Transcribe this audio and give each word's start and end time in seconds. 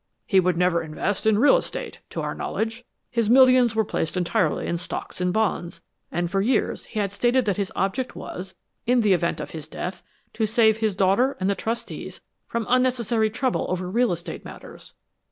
He 0.25 0.39
would 0.39 0.57
never 0.57 0.81
invest 0.81 1.27
in 1.27 1.37
real 1.37 1.57
estate, 1.57 1.99
to 2.09 2.21
our 2.21 2.33
knowledge. 2.33 2.85
His 3.11 3.29
millions 3.29 3.75
were 3.75 3.85
placed 3.85 4.17
entirely 4.17 4.65
in 4.65 4.79
stocks 4.79 5.21
and 5.21 5.31
bonds, 5.31 5.83
and 6.11 6.27
for 6.27 6.41
years 6.41 6.85
he 6.85 6.97
had 6.99 7.11
stated 7.11 7.45
that 7.45 7.57
his 7.57 7.71
object 7.75 8.15
was, 8.15 8.55
in 8.87 9.01
the 9.01 9.13
event 9.13 9.39
of 9.39 9.51
his 9.51 9.67
death, 9.67 10.01
to 10.33 10.47
save 10.47 10.77
his 10.77 10.95
daughter 10.95 11.37
and 11.39 11.51
the 11.51 11.53
trustees 11.53 12.19
from 12.47 12.65
unnecessary 12.67 13.29
trouble 13.29 13.67
over 13.69 13.87
real 13.91 14.11
estate 14.11 14.43
matters. 14.43 14.95